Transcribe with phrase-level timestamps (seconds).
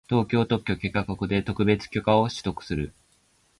[0.09, 2.91] 東京特許許可局で特許許可を取得する